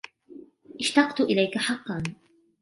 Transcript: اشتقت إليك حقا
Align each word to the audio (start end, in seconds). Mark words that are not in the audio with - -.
اشتقت 0.79 1.21
إليك 1.21 1.57
حقا 1.57 2.03